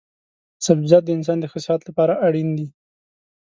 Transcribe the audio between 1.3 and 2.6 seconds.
د ښه صحت لپاره اړين